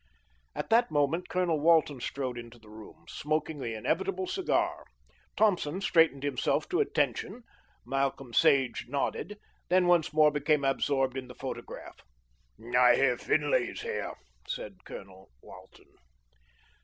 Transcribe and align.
At 0.55 0.71
that 0.71 0.89
moment 0.89 1.29
Colonel 1.29 1.59
Walton 1.59 1.99
strode 1.99 2.35
into 2.35 2.57
the 2.57 2.71
room, 2.71 3.05
smoking 3.07 3.59
the 3.59 3.75
inevitable 3.75 4.25
cigar. 4.25 4.85
Thompson 5.37 5.79
straightened 5.79 6.23
himself 6.23 6.67
to 6.69 6.79
attention, 6.79 7.43
Malcolm 7.85 8.33
Sage 8.33 8.87
nodded, 8.89 9.37
then 9.69 9.85
once 9.85 10.11
more 10.11 10.31
became 10.31 10.63
absorbed 10.65 11.15
in 11.17 11.27
the 11.27 11.35
photograph. 11.35 11.97
"I 12.75 12.95
hear 12.95 13.15
Finlay's 13.15 13.81
here," 13.81 14.15
said 14.47 14.83
Colonel 14.85 15.29
Walton. 15.43 15.93